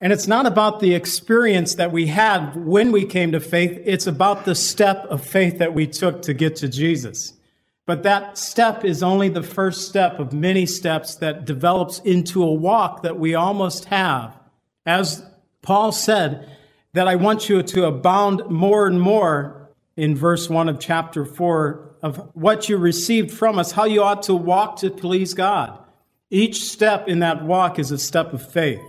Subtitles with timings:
[0.00, 3.80] And it's not about the experience that we had when we came to faith.
[3.84, 7.34] It's about the step of faith that we took to get to Jesus.
[7.84, 12.52] But that step is only the first step of many steps that develops into a
[12.52, 14.38] walk that we almost have.
[14.86, 15.22] As
[15.60, 16.48] Paul said,
[16.92, 21.96] that I want you to abound more and more in verse 1 of chapter 4
[22.02, 25.78] of what you received from us, how you ought to walk to please God.
[26.30, 28.80] Each step in that walk is a step of faith.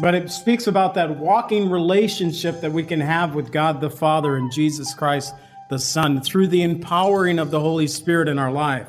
[0.00, 4.36] But it speaks about that walking relationship that we can have with God the Father
[4.36, 5.34] and Jesus Christ
[5.70, 8.88] the Son through the empowering of the Holy Spirit in our life.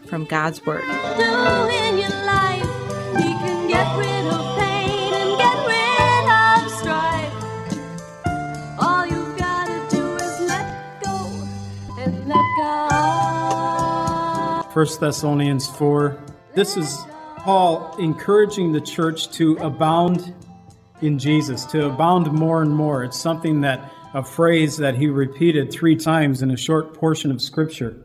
[0.11, 0.81] from God's Word.
[0.81, 2.67] do in your life.
[3.15, 7.33] He can get rid of pain and get rid of strife.
[8.77, 11.15] All you've gotta do is let go
[11.97, 14.65] and let God.
[14.75, 16.19] 1 Thessalonians 4.
[16.55, 17.05] This is
[17.37, 20.33] Paul encouraging the church to abound
[21.01, 23.05] in Jesus, to abound more and more.
[23.05, 27.41] It's something that, a phrase that he repeated three times in a short portion of
[27.41, 27.95] Scripture.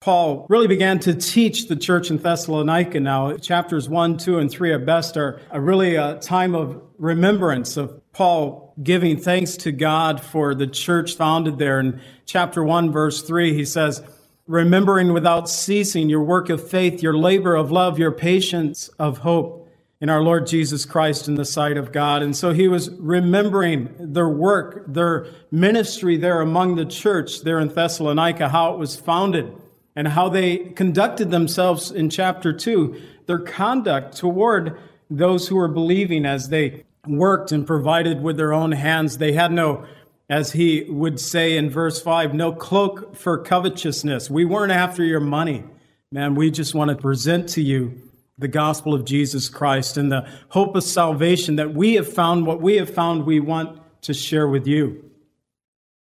[0.00, 3.36] Paul really began to teach the church in Thessalonica now.
[3.36, 8.00] Chapters 1, 2, and 3 at best are a really a time of remembrance of
[8.12, 11.80] Paul giving thanks to God for the church founded there.
[11.80, 14.00] In chapter 1, verse 3, he says,
[14.46, 19.68] Remembering without ceasing your work of faith, your labor of love, your patience of hope
[20.00, 22.22] in our Lord Jesus Christ in the sight of God.
[22.22, 27.66] And so he was remembering their work, their ministry there among the church there in
[27.66, 29.52] Thessalonica, how it was founded
[29.98, 34.78] and how they conducted themselves in chapter 2, their conduct toward
[35.10, 39.18] those who were believing as they worked and provided with their own hands.
[39.18, 39.84] They had no,
[40.30, 44.30] as he would say in verse 5, no cloak for covetousness.
[44.30, 45.64] We weren't after your money.
[46.12, 48.00] Man, we just want to present to you
[48.38, 52.62] the gospel of Jesus Christ and the hope of salvation that we have found, what
[52.62, 55.10] we have found, we want to share with you.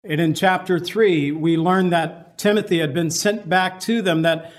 [0.02, 4.52] And in chapter 3, we learn that Timothy had been sent back to them, that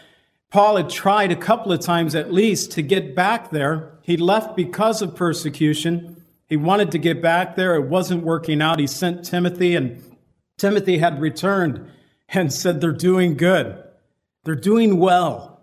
[0.51, 3.93] Paul had tried a couple of times at least to get back there.
[4.01, 6.23] He left because of persecution.
[6.47, 7.75] He wanted to get back there.
[7.75, 8.79] It wasn't working out.
[8.79, 10.03] He sent Timothy, and
[10.57, 11.89] Timothy had returned
[12.27, 13.83] and said, They're doing good.
[14.43, 15.61] They're doing well.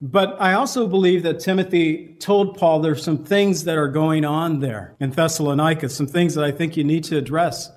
[0.00, 4.60] But I also believe that Timothy told Paul there's some things that are going on
[4.60, 7.70] there in Thessalonica, some things that I think you need to address.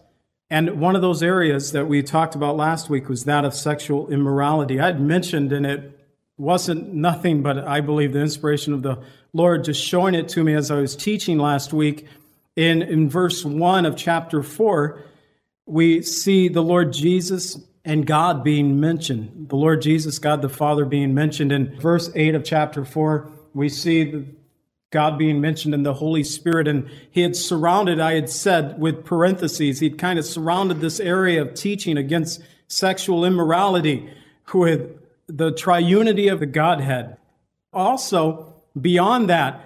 [0.49, 4.09] And one of those areas that we talked about last week was that of sexual
[4.09, 4.79] immorality.
[4.79, 5.99] I had mentioned, and it
[6.37, 8.97] wasn't nothing but I believe the inspiration of the
[9.31, 12.07] Lord just showing it to me as I was teaching last week.
[12.55, 15.03] In, in verse 1 of chapter 4,
[15.67, 19.49] we see the Lord Jesus and God being mentioned.
[19.49, 21.51] The Lord Jesus, God the Father being mentioned.
[21.51, 24.25] In verse 8 of chapter 4, we see
[24.91, 26.67] God being mentioned in the Holy Spirit.
[26.67, 31.41] And he had surrounded, I had said with parentheses, he'd kind of surrounded this area
[31.41, 34.09] of teaching against sexual immorality
[34.53, 37.17] with the triunity of the Godhead.
[37.71, 39.61] Also, beyond that,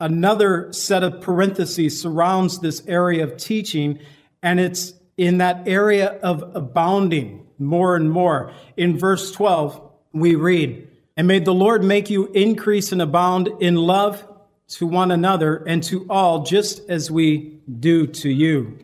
[0.00, 4.00] another set of parentheses surrounds this area of teaching,
[4.42, 8.52] and it's in that area of abounding more and more.
[8.76, 9.80] In verse 12,
[10.12, 14.26] we read, And may the Lord make you increase and abound in love
[14.68, 18.78] to one another and to all, just as we do to you.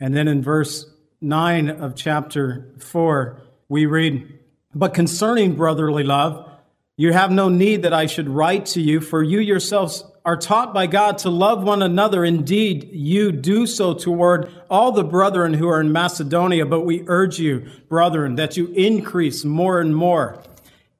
[0.00, 0.86] And then in verse
[1.20, 4.38] 9 of chapter 4, we read,
[4.74, 6.50] But concerning brotherly love,
[6.96, 10.72] you have no need that I should write to you, for you yourselves are taught
[10.72, 12.24] by God to love one another.
[12.24, 17.38] Indeed, you do so toward all the brethren who are in Macedonia, but we urge
[17.38, 20.42] you, brethren, that you increase more and more.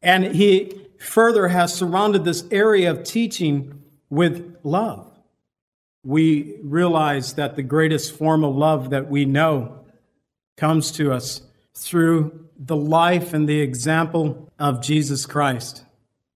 [0.02, 3.83] And he further has surrounded this area of teaching
[4.14, 5.10] with love.
[6.04, 9.80] we realize that the greatest form of love that we know
[10.56, 11.40] comes to us
[11.74, 15.84] through the life and the example of Jesus Christ.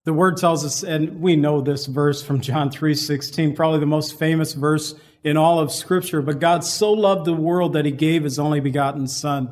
[0.04, 4.18] The word tells us, and we know this verse from John 3:16, probably the most
[4.18, 6.22] famous verse in all of Scripture.
[6.22, 9.50] But God so loved the world that he gave his only begotten Son,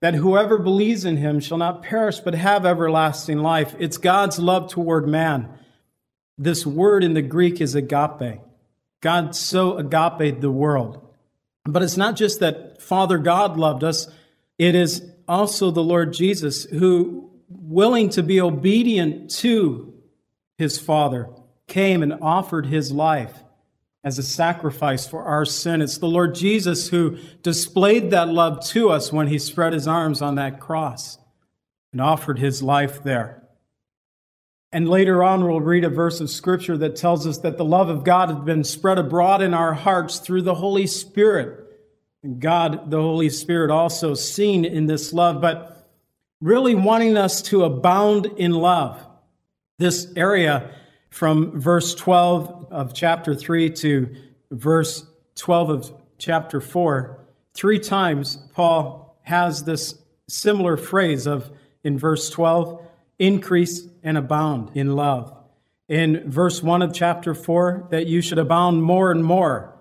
[0.00, 3.76] that whoever believes in him shall not perish but have everlasting life.
[3.78, 5.50] It's God's love toward man.
[6.40, 8.40] This word in the Greek is agape.
[9.02, 11.06] God so agape the world.
[11.66, 14.08] But it's not just that Father God loved us,
[14.58, 19.92] it is also the Lord Jesus who, willing to be obedient to
[20.56, 21.28] his Father,
[21.66, 23.44] came and offered his life
[24.02, 25.82] as a sacrifice for our sin.
[25.82, 30.22] It's the Lord Jesus who displayed that love to us when he spread his arms
[30.22, 31.18] on that cross
[31.92, 33.39] and offered his life there.
[34.72, 37.88] And later on, we'll read a verse of scripture that tells us that the love
[37.88, 41.66] of God has been spread abroad in our hearts through the Holy Spirit.
[42.22, 45.88] And God, the Holy Spirit, also seen in this love, but
[46.40, 49.04] really wanting us to abound in love.
[49.78, 50.70] This area
[51.10, 54.14] from verse 12 of chapter 3 to
[54.52, 57.18] verse 12 of chapter 4,
[57.54, 59.96] three times Paul has this
[60.28, 61.50] similar phrase of
[61.82, 62.84] in verse 12,
[63.18, 65.36] increase and abound in love.
[65.88, 69.74] In verse 1 of chapter 4, that you should abound more and more,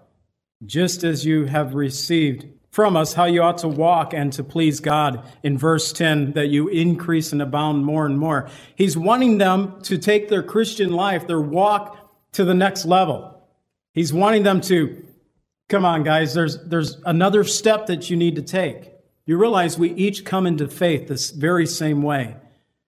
[0.65, 4.79] just as you have received from us how you ought to walk and to please
[4.79, 8.49] God in verse 10 that you increase and abound more and more.
[8.75, 11.97] He's wanting them to take their Christian life, their walk
[12.33, 13.35] to the next level.
[13.93, 15.03] He's wanting them to
[15.69, 18.91] come on guys, there's there's another step that you need to take.
[19.25, 22.35] You realize we each come into faith this very same way.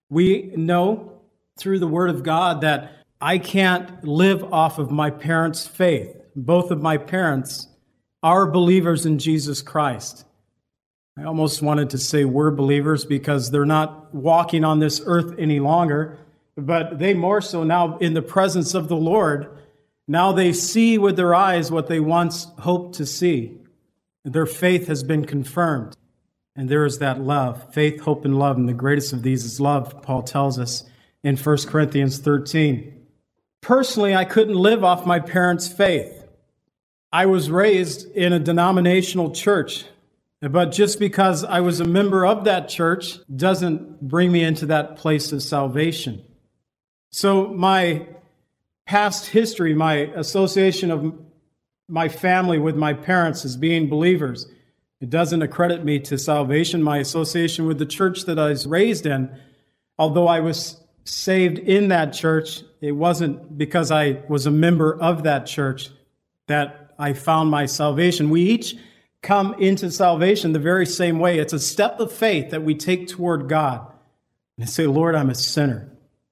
[0.09, 1.10] We know
[1.57, 6.15] through the word of God that I can't live off of my parents' faith.
[6.35, 7.67] Both of my parents
[8.23, 10.25] are believers in Jesus Christ.
[11.17, 15.59] I almost wanted to say we're believers because they're not walking on this earth any
[15.59, 16.17] longer,
[16.55, 19.59] but they more so now in the presence of the Lord.
[20.07, 23.57] Now they see with their eyes what they once hoped to see.
[24.23, 25.95] Their faith has been confirmed.
[26.55, 28.57] And there is that love faith, hope, and love.
[28.57, 30.83] And the greatest of these is love, Paul tells us
[31.23, 33.05] in 1 Corinthians 13.
[33.61, 36.23] Personally, I couldn't live off my parents' faith.
[37.13, 39.85] I was raised in a denominational church,
[40.41, 44.95] but just because I was a member of that church doesn't bring me into that
[44.95, 46.23] place of salvation.
[47.11, 48.07] So, my
[48.85, 51.13] past history, my association of
[51.87, 54.47] my family with my parents as being believers,
[55.01, 56.81] it doesn't accredit me to salvation.
[56.81, 59.29] My association with the church that I was raised in,
[59.99, 65.23] although I was saved in that church, it wasn't because I was a member of
[65.23, 65.89] that church
[66.47, 68.29] that I found my salvation.
[68.29, 68.75] We each
[69.21, 71.39] come into salvation the very same way.
[71.39, 73.87] It's a step of faith that we take toward God
[74.57, 75.89] and say, Lord, I'm a sinner.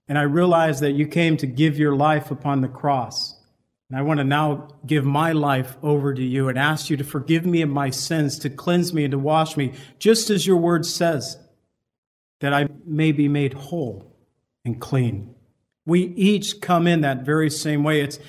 [0.08, 3.36] And I realize that you came to give your life upon the cross.
[3.90, 7.04] And I want to now give my life over to you and ask you to
[7.04, 10.58] forgive me of my sins, to cleanse me and to wash me, just as your
[10.58, 11.38] word says,
[12.40, 14.09] that I may be made whole
[14.66, 15.34] and clean.
[15.86, 18.02] We each come in that very same way.
[18.02, 18.20] It's,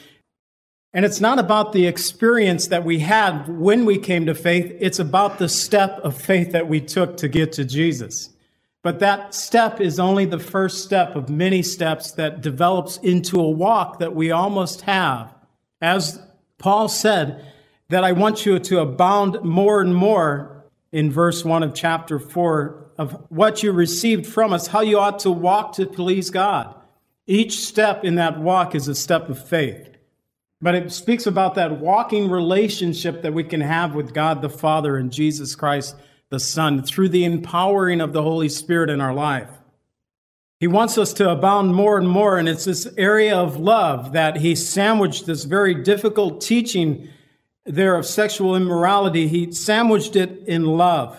[0.92, 4.98] and it's not about the experience that we had when we came to faith, it's
[4.98, 8.30] about the step of faith that we took to get to Jesus.
[8.82, 13.50] But that step is only the first step of many steps that develops into a
[13.50, 15.34] walk that we almost have.
[15.82, 16.20] As
[16.58, 17.44] Paul said,
[17.90, 22.79] that I want you to abound more and more in verse 1 of chapter 4
[23.00, 26.74] of what you received from us, how you ought to walk to please God.
[27.26, 29.96] Each step in that walk is a step of faith.
[30.60, 34.98] But it speaks about that walking relationship that we can have with God the Father
[34.98, 35.96] and Jesus Christ
[36.28, 39.48] the Son through the empowering of the Holy Spirit in our life.
[40.58, 44.36] He wants us to abound more and more, and it's this area of love that
[44.36, 47.08] he sandwiched this very difficult teaching
[47.64, 49.26] there of sexual immorality.
[49.26, 51.18] He sandwiched it in love.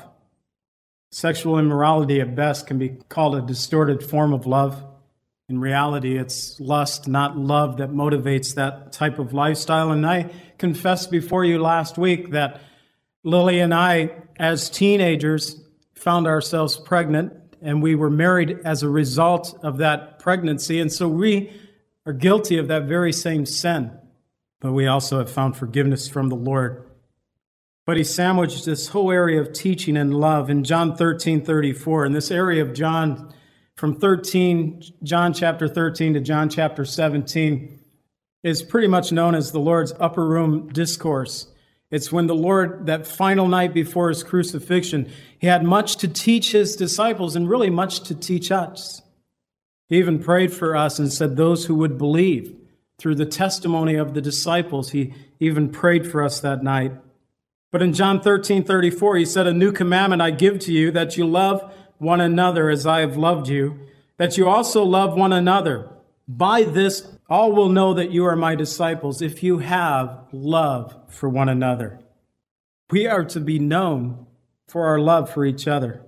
[1.13, 4.81] Sexual immorality, at best, can be called a distorted form of love.
[5.49, 9.91] In reality, it's lust, not love, that motivates that type of lifestyle.
[9.91, 12.61] And I confessed before you last week that
[13.25, 15.61] Lily and I, as teenagers,
[15.95, 20.79] found ourselves pregnant, and we were married as a result of that pregnancy.
[20.79, 21.51] And so we
[22.05, 23.91] are guilty of that very same sin.
[24.61, 26.87] But we also have found forgiveness from the Lord.
[27.85, 32.05] But he sandwiched this whole area of teaching and love in John 13 34.
[32.05, 33.33] In this area of John
[33.75, 37.79] from 13, John chapter 13 to John chapter 17,
[38.43, 41.47] is pretty much known as the Lord's upper room discourse.
[41.89, 46.51] It's when the Lord, that final night before his crucifixion, he had much to teach
[46.51, 49.01] his disciples and really much to teach us.
[49.89, 52.55] He even prayed for us and said, Those who would believe
[52.97, 56.93] through the testimony of the disciples, he even prayed for us that night.
[57.71, 61.17] But in John 13 34, he said, A new commandment I give to you, that
[61.17, 63.79] you love one another as I have loved you,
[64.17, 65.89] that you also love one another.
[66.27, 71.29] By this, all will know that you are my disciples if you have love for
[71.29, 71.99] one another.
[72.89, 74.25] We are to be known
[74.67, 76.01] for our love for each other.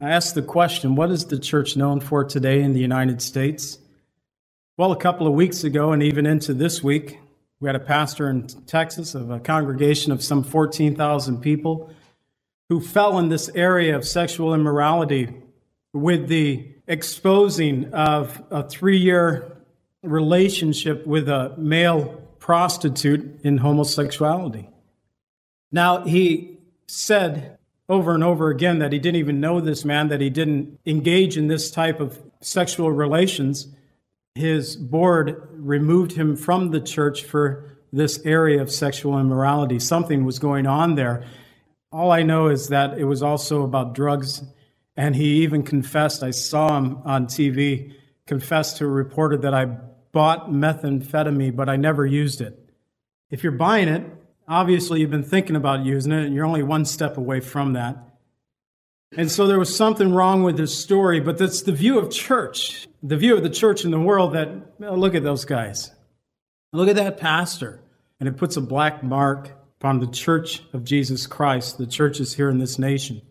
[0.00, 3.78] I asked the question what is the church known for today in the United States?
[4.76, 7.18] Well, a couple of weeks ago, and even into this week,
[7.60, 11.90] we had a pastor in Texas of a congregation of some 14,000 people
[12.68, 15.34] who fell in this area of sexual immorality
[15.92, 19.56] with the exposing of a three year
[20.02, 24.70] relationship with a male prostitute in homosexuality.
[25.72, 30.20] Now, he said over and over again that he didn't even know this man, that
[30.20, 33.68] he didn't engage in this type of sexual relations.
[34.38, 39.80] His board removed him from the church for this area of sexual immorality.
[39.80, 41.24] Something was going on there.
[41.90, 44.44] All I know is that it was also about drugs,
[44.96, 46.22] and he even confessed.
[46.22, 47.94] I saw him on TV
[48.28, 52.72] confess to a reporter that I bought methamphetamine, but I never used it.
[53.30, 54.06] If you're buying it,
[54.46, 58.07] obviously you've been thinking about using it, and you're only one step away from that.
[59.16, 62.86] And so there was something wrong with his story, but that's the view of church,
[63.02, 65.90] the view of the church in the world that, look at those guys.
[66.72, 67.80] Look at that pastor.
[68.20, 69.50] And it puts a black mark
[69.80, 73.22] upon the church of Jesus Christ, the churches here in this nation.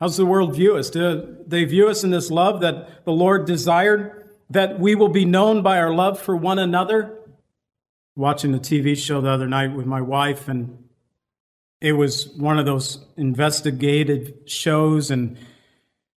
[0.00, 0.88] How's the world view us?
[0.88, 5.26] Do they view us in this love that the Lord desired, that we will be
[5.26, 7.18] known by our love for one another?
[8.16, 10.84] Watching the TV show the other night with my wife, and
[11.80, 15.36] it was one of those investigative shows, and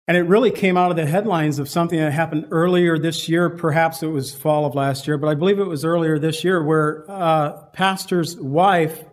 [0.09, 3.49] and it really came out of the headlines of something that happened earlier this year.
[3.49, 6.63] Perhaps it was fall of last year, but I believe it was earlier this year,
[6.63, 9.05] where uh, pastor's wife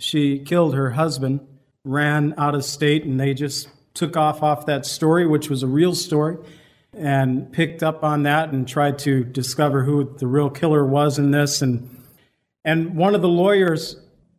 [0.00, 1.40] she killed her husband,
[1.84, 5.68] ran out of state, and they just took off off that story, which was a
[5.68, 6.36] real story,
[6.92, 11.30] and picked up on that and tried to discover who the real killer was in
[11.30, 11.62] this.
[11.62, 12.02] And
[12.64, 13.96] and one of the lawyers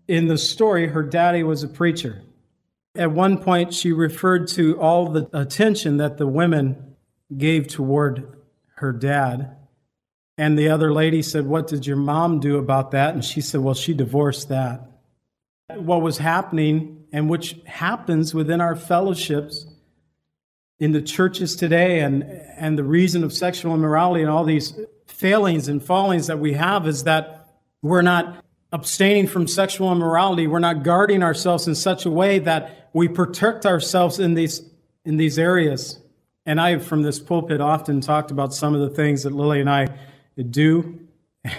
[0.07, 2.21] in the story, her daddy was a preacher.
[2.95, 6.95] At one point, she referred to all the attention that the women
[7.35, 8.37] gave toward
[8.75, 9.55] her dad.
[10.37, 13.13] And the other lady said, What did your mom do about that?
[13.13, 14.89] And she said, Well, she divorced that.
[15.73, 19.65] What was happening, and which happens within our fellowships
[20.79, 25.67] in the churches today, and, and the reason of sexual immorality and all these failings
[25.67, 27.47] and fallings that we have, is that
[27.81, 28.44] we're not
[28.75, 30.47] abstaining from sexual immorality.
[30.47, 34.61] We're not guarding ourselves in such a way that we protect ourselves in these,
[35.05, 35.97] in these areas.
[36.45, 39.69] And I, from this pulpit, often talked about some of the things that Lily and
[39.69, 39.87] I
[40.37, 40.99] do.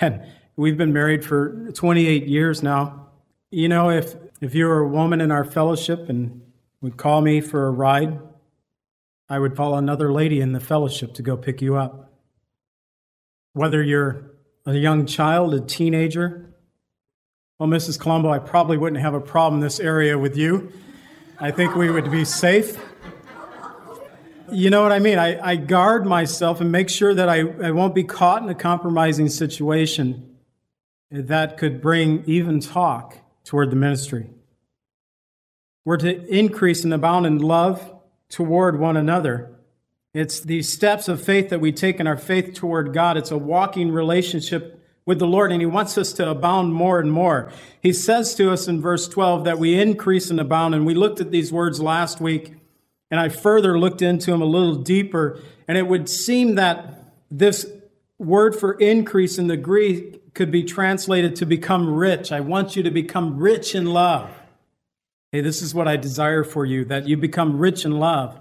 [0.00, 3.06] And we've been married for 28 years now.
[3.52, 6.42] You know, if, if you were a woman in our fellowship and
[6.80, 8.18] would call me for a ride,
[9.28, 12.12] I would call another lady in the fellowship to go pick you up.
[13.52, 14.32] Whether you're
[14.66, 16.52] a young child, a teenager,
[17.58, 17.98] well, Mrs.
[17.98, 20.70] Colombo, I probably wouldn't have a problem this area with you.
[21.38, 22.78] I think we would be safe.
[24.52, 25.18] You know what I mean?
[25.18, 28.54] I, I guard myself and make sure that I, I won't be caught in a
[28.54, 30.36] compromising situation
[31.10, 34.28] that could bring even talk toward the ministry.
[35.86, 37.90] We're to increase and abound in love
[38.28, 39.50] toward one another.
[40.12, 43.16] It's the steps of faith that we take in our faith toward God.
[43.16, 44.75] It's a walking relationship
[45.06, 47.50] with the Lord, and He wants us to abound more and more.
[47.80, 51.20] He says to us in verse 12 that we increase and abound, and we looked
[51.20, 52.54] at these words last week,
[53.10, 57.66] and I further looked into them a little deeper, and it would seem that this
[58.18, 62.32] word for increase in the Greek could be translated to become rich.
[62.32, 64.30] I want you to become rich in love.
[65.32, 68.38] Hey, this is what I desire for you, that you become rich in love.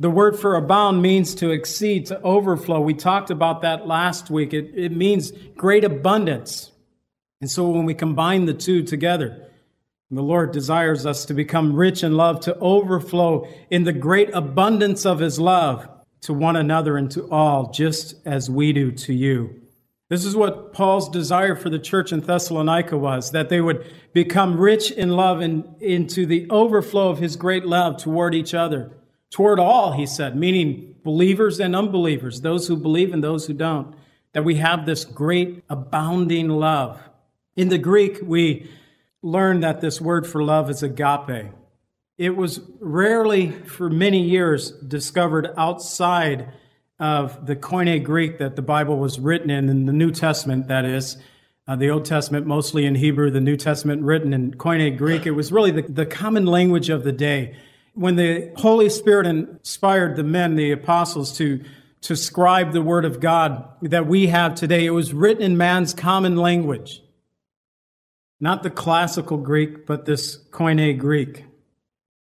[0.00, 2.80] The word for abound means to exceed, to overflow.
[2.80, 4.54] We talked about that last week.
[4.54, 6.70] It, it means great abundance.
[7.40, 9.48] And so when we combine the two together,
[10.10, 15.04] the Lord desires us to become rich in love, to overflow in the great abundance
[15.04, 15.88] of His love
[16.22, 19.60] to one another and to all, just as we do to you.
[20.08, 24.58] This is what Paul's desire for the church in Thessalonica was that they would become
[24.58, 28.97] rich in love and into the overflow of his great love toward each other.
[29.30, 33.94] Toward all, he said, meaning believers and unbelievers, those who believe and those who don't.
[34.32, 37.00] that we have this great abounding love.
[37.56, 38.70] In the Greek, we
[39.22, 41.50] learn that this word for love is agape.
[42.16, 46.52] It was rarely, for many years, discovered outside
[46.98, 50.84] of the Koine Greek that the Bible was written in, in the New Testament, that
[50.84, 51.16] is.
[51.66, 55.26] Uh, the Old Testament mostly in Hebrew, the New Testament written in Koine Greek.
[55.26, 57.56] It was really the, the common language of the day.
[57.98, 61.64] When the Holy Spirit inspired the men, the apostles, to,
[62.02, 65.94] to scribe the Word of God that we have today, it was written in man's
[65.94, 67.02] common language.
[68.38, 71.44] Not the classical Greek, but this Koine Greek.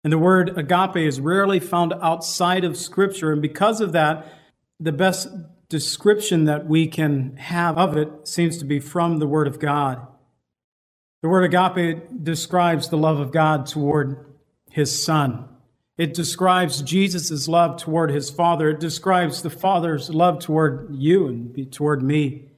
[0.04, 3.32] And the word agape is rarely found outside of Scripture.
[3.32, 4.26] And because of that,
[4.78, 5.28] the best
[5.70, 10.06] description that we can have of it seems to be from the Word of God.
[11.22, 14.26] The word agape describes the love of God toward
[14.70, 15.48] his Son.
[15.98, 18.70] It describes Jesus' love toward his Father.
[18.70, 22.48] It describes the Father's love toward you and toward me,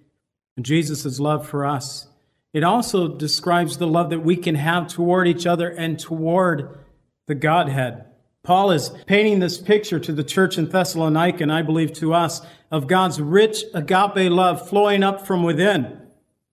[0.57, 2.09] and Jesus' love for us.
[2.53, 6.79] It also describes the love that we can have toward each other and toward
[7.27, 8.05] the Godhead.
[8.45, 12.43] Paul is painting this picture to the church in Thessalonica, and I believe to us,
[12.71, 16.01] of God's rich agape love flowing up from within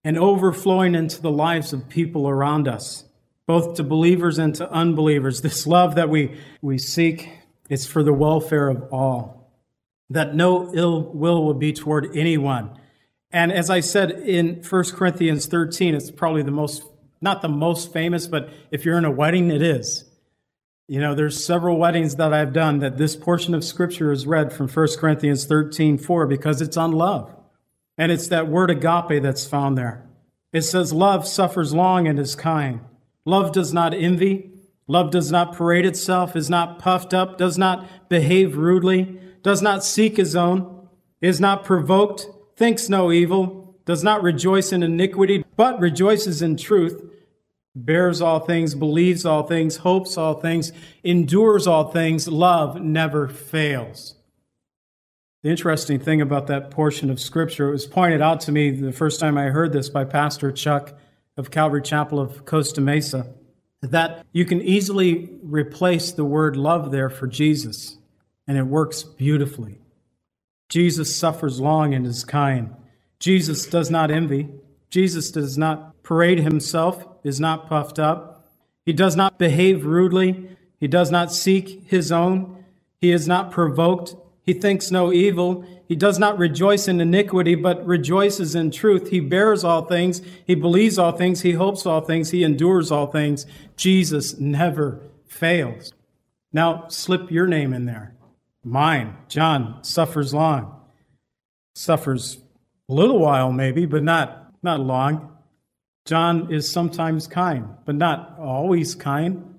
[0.03, 3.03] and overflowing into the lives of people around us,
[3.51, 5.41] both to believers and to unbelievers.
[5.41, 7.27] This love that we, we seek
[7.70, 9.51] is for the welfare of all,
[10.10, 12.79] that no ill will will be toward anyone.
[13.29, 16.81] And as I said in 1 Corinthians 13, it's probably the most,
[17.20, 20.05] not the most famous, but if you're in a wedding, it is.
[20.88, 24.53] You know, there's several weddings that I've done that this portion of scripture is read
[24.53, 27.36] from 1 Corinthians 13, 4, because it's on love.
[27.98, 30.08] And it's that word agape that's found there.
[30.53, 32.79] It says, Love suffers long and is kind.
[33.25, 34.51] Love does not envy.
[34.88, 39.84] Love does not parade itself, is not puffed up, does not behave rudely, does not
[39.84, 40.90] seek his own,
[41.22, 47.01] is not provoked, thinks no evil, does not rejoice in iniquity, but rejoices in truth
[47.75, 50.72] bears all things, believes all things, hopes all things,
[51.04, 54.16] endures all things, love never fails.
[55.44, 58.92] The interesting thing about that portion of Scripture, it was pointed out to me the
[58.92, 60.94] first time I heard this by Pastor Chuck
[61.37, 63.27] of Calvary Chapel of Costa Mesa,
[63.81, 67.98] that you can easily replace the word love there for Jesus,
[68.48, 69.79] and it works beautifully.
[70.70, 72.75] Jesus suffers long and is kind.
[73.20, 74.50] Jesus does not envy.
[74.89, 78.51] Jesus does not parade himself is not puffed up.
[78.85, 80.57] He does not behave rudely.
[80.79, 82.63] He does not seek his own.
[83.00, 84.15] He is not provoked.
[84.51, 85.64] He thinks no evil.
[85.87, 89.07] He does not rejoice in iniquity, but rejoices in truth.
[89.07, 90.22] He bears all things.
[90.46, 91.40] He believes all things.
[91.40, 92.31] He hopes all things.
[92.31, 93.46] He endures all things.
[93.77, 95.94] Jesus never fails.
[96.51, 98.14] Now, slip your name in there.
[98.61, 100.81] Mine, John, suffers long.
[101.74, 102.40] Suffers
[102.90, 105.31] a little while, maybe, but not, not long.
[106.03, 109.50] John is sometimes kind, but not always kind.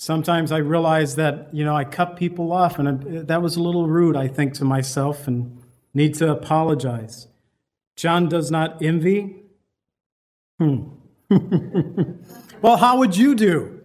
[0.00, 3.86] Sometimes I realize that, you know, I cut people off, and that was a little
[3.86, 7.28] rude, I think, to myself and need to apologize.
[7.96, 9.42] John does not envy.
[10.58, 10.84] Hmm.
[12.62, 13.82] well, how would you do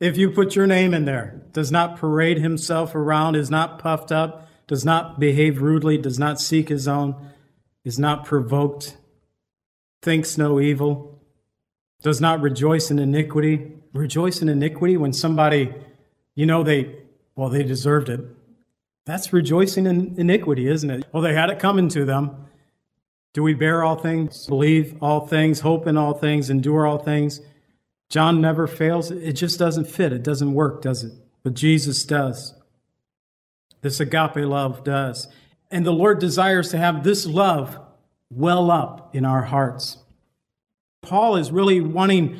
[0.00, 1.40] if you put your name in there?
[1.52, 6.38] Does not parade himself around, is not puffed up, does not behave rudely, does not
[6.38, 7.16] seek his own,
[7.86, 8.98] is not provoked,
[10.02, 11.22] thinks no evil
[12.02, 13.72] does not rejoice in iniquity.
[13.94, 15.72] Rejoice in iniquity when somebody,
[16.34, 16.96] you know, they,
[17.36, 18.20] well, they deserved it.
[19.06, 21.06] That's rejoicing in iniquity, isn't it?
[21.12, 22.48] Well, they had it coming to them.
[23.34, 27.40] Do we bear all things, believe all things, hope in all things, endure all things?
[28.08, 29.10] John never fails.
[29.10, 30.12] It just doesn't fit.
[30.12, 31.12] It doesn't work, does it?
[31.42, 32.54] But Jesus does.
[33.80, 35.28] This agape love does.
[35.70, 37.78] And the Lord desires to have this love
[38.30, 39.98] well up in our hearts.
[41.02, 42.38] Paul is really wanting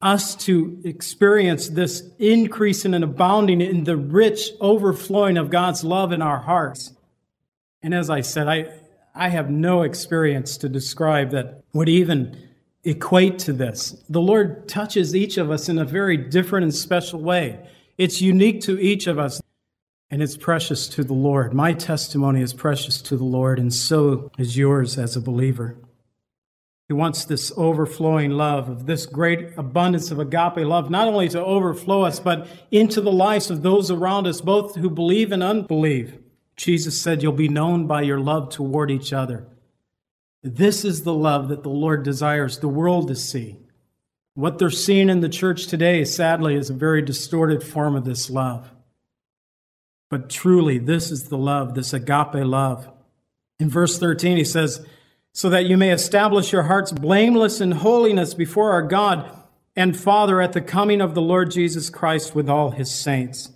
[0.00, 6.12] us to experience this increase and an abounding in the rich overflowing of God's love
[6.12, 6.92] in our hearts.
[7.82, 8.72] And as I said, I,
[9.14, 12.48] I have no experience to describe that would even
[12.84, 14.02] equate to this.
[14.08, 17.58] The Lord touches each of us in a very different and special way.
[17.96, 19.40] It's unique to each of us,
[20.10, 21.52] and it's precious to the Lord.
[21.52, 25.76] My testimony is precious to the Lord, and so is yours as a believer.
[26.88, 31.44] He wants this overflowing love, of this great abundance of agape love, not only to
[31.44, 36.18] overflow us, but into the lives of those around us, both who believe and unbelieve.
[36.56, 39.46] Jesus said, You'll be known by your love toward each other.
[40.42, 43.56] This is the love that the Lord desires the world to see.
[44.34, 48.30] What they're seeing in the church today, sadly, is a very distorted form of this
[48.30, 48.70] love.
[50.08, 52.88] But truly, this is the love, this agape love.
[53.60, 54.86] In verse 13, he says,
[55.32, 59.30] so that you may establish your hearts blameless in holiness before our God
[59.76, 63.52] and Father at the coming of the Lord Jesus Christ with all his saints.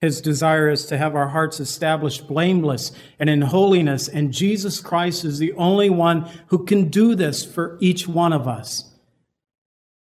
[0.00, 5.24] His desire is to have our hearts established blameless and in holiness, and Jesus Christ
[5.24, 8.92] is the only one who can do this for each one of us.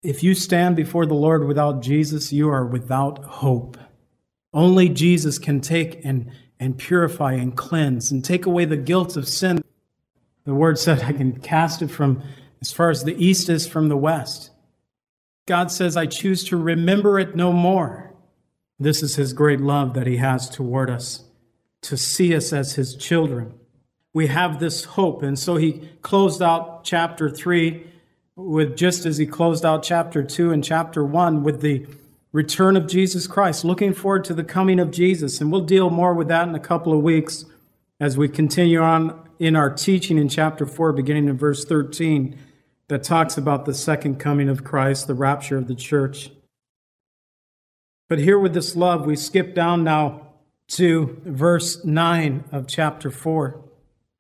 [0.01, 3.77] If you stand before the Lord without Jesus, you are without hope.
[4.53, 9.27] Only Jesus can take and, and purify and cleanse and take away the guilt of
[9.27, 9.61] sin.
[10.49, 12.23] The word said, I can cast it from
[12.59, 14.49] as far as the east is from the west.
[15.47, 18.15] God says, I choose to remember it no more.
[18.79, 21.23] This is his great love that he has toward us,
[21.83, 23.53] to see us as his children.
[24.12, 25.21] We have this hope.
[25.21, 27.85] And so he closed out chapter 3
[28.35, 31.85] with just as he closed out chapter 2 and chapter 1 with the
[32.31, 35.41] return of Jesus Christ, looking forward to the coming of Jesus.
[35.41, 37.45] And we'll deal more with that in a couple of weeks
[37.99, 42.38] as we continue on in our teaching in chapter 4, beginning in verse 13,
[42.89, 46.32] that talks about the second coming of Christ, the rapture of the church.
[48.08, 50.28] But here with this love, we skip down now
[50.69, 53.63] to verse 9 of chapter 4.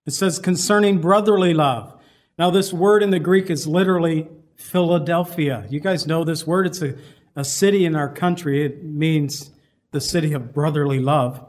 [0.05, 1.99] It says, concerning brotherly love.
[2.37, 5.65] Now, this word in the Greek is literally Philadelphia.
[5.69, 6.65] You guys know this word?
[6.65, 6.95] It's a
[7.39, 8.65] a city in our country.
[8.65, 9.51] It means
[9.91, 11.39] the city of brotherly love.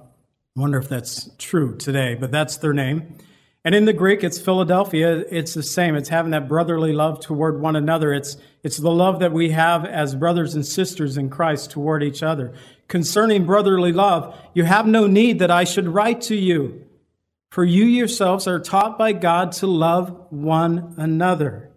[0.57, 3.17] I wonder if that's true today, but that's their name.
[3.64, 5.23] And in the Greek, it's Philadelphia.
[5.31, 5.94] It's the same.
[5.94, 8.14] It's having that brotherly love toward one another.
[8.14, 12.23] It's, it's the love that we have as brothers and sisters in Christ toward each
[12.23, 12.55] other.
[12.88, 16.87] Concerning brotherly love, you have no need that I should write to you,
[17.51, 21.70] for you yourselves are taught by God to love one another.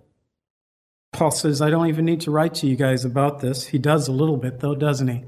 [1.12, 3.68] Paul says, I don't even need to write to you guys about this.
[3.68, 5.24] He does a little bit, though, doesn't he?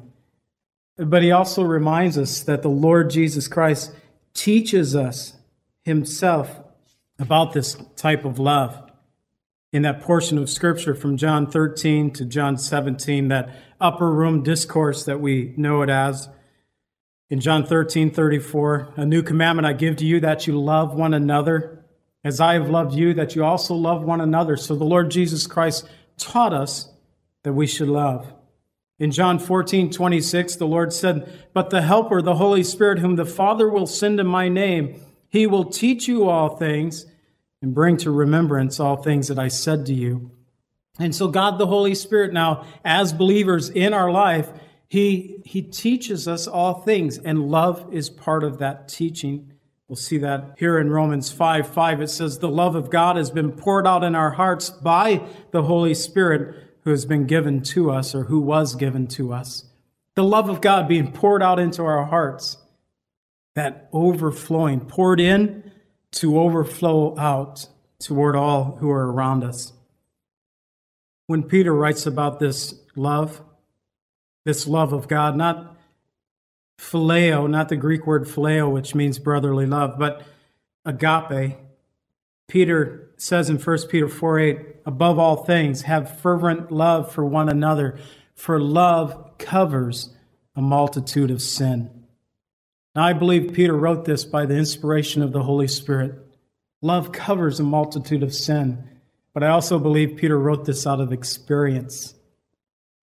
[0.97, 3.93] But he also reminds us that the Lord Jesus Christ
[4.33, 5.33] teaches us
[5.85, 6.59] himself
[7.19, 8.81] about this type of love.
[9.71, 15.05] In that portion of scripture from John 13 to John 17, that upper room discourse
[15.05, 16.27] that we know it as.
[17.29, 21.13] In John 13, 34, a new commandment I give to you that you love one
[21.13, 21.85] another
[22.23, 24.57] as I have loved you, that you also love one another.
[24.57, 26.89] So the Lord Jesus Christ taught us
[27.43, 28.33] that we should love.
[28.97, 33.25] In John 14, 26, the Lord said, But the Helper, the Holy Spirit, whom the
[33.25, 37.05] Father will send in my name, he will teach you all things
[37.61, 40.31] and bring to remembrance all things that I said to you.
[40.99, 44.49] And so, God the Holy Spirit, now, as believers in our life,
[44.87, 49.51] he, he teaches us all things, and love is part of that teaching.
[49.87, 52.01] We'll see that here in Romans 5 5.
[52.01, 55.63] It says, The love of God has been poured out in our hearts by the
[55.63, 59.65] Holy Spirit who has been given to us or who was given to us.
[60.15, 62.57] The love of God being poured out into our hearts,
[63.55, 65.71] that overflowing, poured in
[66.11, 67.67] to overflow out
[67.99, 69.73] toward all who are around us.
[71.27, 73.41] When Peter writes about this love,
[74.43, 75.75] this love of God, not
[76.77, 80.23] phileo, not the Greek word phileo, which means brotherly love, but
[80.85, 81.57] agape.
[82.47, 87.49] Peter says in 1 Peter 4 8, above all things, have fervent love for one
[87.49, 87.97] another,
[88.35, 90.09] for love covers
[90.55, 92.04] a multitude of sin.
[92.95, 96.15] Now, I believe Peter wrote this by the inspiration of the Holy Spirit.
[96.81, 98.87] Love covers a multitude of sin.
[99.33, 102.15] But I also believe Peter wrote this out of experience.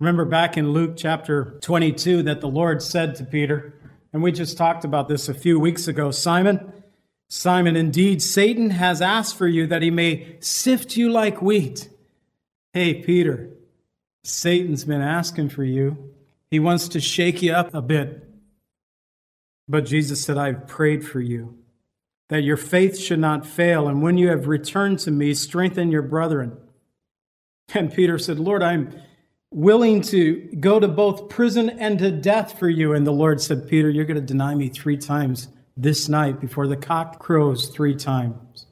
[0.00, 3.74] Remember back in Luke chapter 22 that the Lord said to Peter,
[4.14, 6.72] and we just talked about this a few weeks ago Simon,
[7.28, 11.88] Simon, indeed, Satan has asked for you that he may sift you like wheat.
[12.72, 13.50] Hey, Peter,
[14.24, 16.14] Satan's been asking for you.
[16.50, 18.31] He wants to shake you up a bit.
[19.68, 21.58] But Jesus said, I've prayed for you,
[22.28, 23.88] that your faith should not fail.
[23.88, 26.56] And when you have returned to me, strengthen your brethren.
[27.74, 28.92] And Peter said, Lord, I'm
[29.50, 32.92] willing to go to both prison and to death for you.
[32.92, 36.66] And the Lord said, Peter, you're going to deny me three times this night before
[36.66, 38.66] the cock crows three times.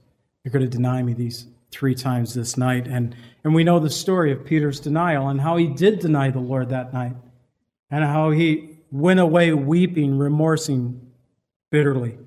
[0.44, 2.86] You're going to deny me these three times this night.
[2.86, 6.40] And, and we know the story of Peter's denial and how he did deny the
[6.40, 7.16] Lord that night
[7.90, 11.00] and how he went away weeping, remorsing
[11.70, 12.18] bitterly.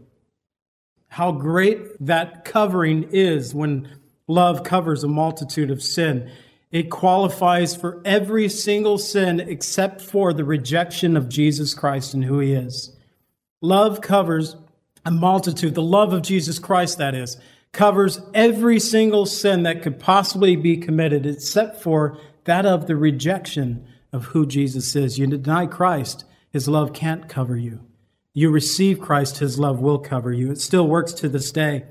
[1.07, 3.87] How great that covering is when
[4.27, 6.31] love covers a multitude of sin.
[6.71, 12.39] It qualifies for every single sin except for the rejection of Jesus Christ and who
[12.39, 12.95] he is.
[13.61, 14.55] Love covers
[15.05, 15.75] a multitude.
[15.75, 17.37] The love of Jesus Christ, that is,
[17.73, 23.85] covers every single sin that could possibly be committed except for that of the rejection
[24.11, 25.19] of who Jesus is.
[25.19, 27.81] You deny Christ, his love can't cover you.
[28.33, 30.51] You receive Christ, his love will cover you.
[30.51, 31.83] It still works to this day.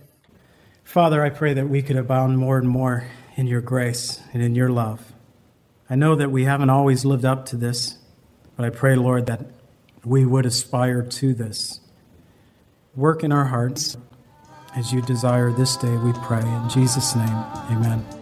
[0.85, 4.55] Father, I pray that we could abound more and more in your grace and in
[4.55, 5.13] your love.
[5.91, 7.99] I know that we haven't always lived up to this,
[8.57, 9.47] but I pray, Lord, that
[10.05, 11.81] we would aspire to this.
[12.95, 13.97] Work in our hearts
[14.75, 16.41] as you desire this day, we pray.
[16.41, 18.22] In Jesus' name, amen.